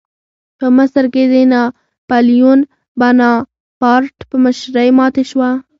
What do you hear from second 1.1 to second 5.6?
کې د ناپلیون بناپارټ په مشرۍ ماتې شوه.